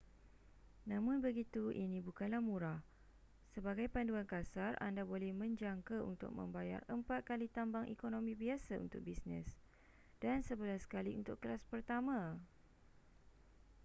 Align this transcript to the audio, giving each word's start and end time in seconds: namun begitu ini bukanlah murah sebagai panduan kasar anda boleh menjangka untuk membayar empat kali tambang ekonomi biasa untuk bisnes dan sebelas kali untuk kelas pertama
namun 0.91 1.17
begitu 1.27 1.63
ini 1.83 1.97
bukanlah 2.07 2.41
murah 2.49 2.79
sebagai 3.53 3.85
panduan 3.93 4.25
kasar 4.33 4.71
anda 4.87 5.03
boleh 5.11 5.29
menjangka 5.41 5.97
untuk 6.11 6.31
membayar 6.39 6.81
empat 6.95 7.19
kali 7.29 7.45
tambang 7.57 7.85
ekonomi 7.95 8.33
biasa 8.43 8.73
untuk 8.85 9.01
bisnes 9.07 9.45
dan 10.23 10.37
sebelas 10.47 10.83
kali 10.93 11.11
untuk 11.21 11.37
kelas 11.41 11.61
pertama 11.71 12.19